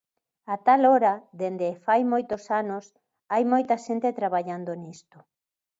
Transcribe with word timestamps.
A 0.53 0.55
tal 0.67 0.81
hora, 0.91 1.13
dende 1.41 1.69
fai 1.85 2.01
moitos 2.13 2.43
anos, 2.61 2.85
hai 3.31 3.43
moita 3.53 3.75
xente 3.85 4.17
traballando 4.19 4.71
nisto. 4.83 5.17